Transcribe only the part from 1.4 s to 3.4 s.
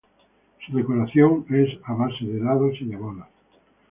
es a base de dados y bolas.